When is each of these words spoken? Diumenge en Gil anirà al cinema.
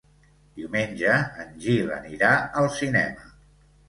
Diumenge 0.59 1.11
en 1.43 1.51
Gil 1.65 1.91
anirà 1.97 2.31
al 2.63 2.71
cinema. 2.79 3.29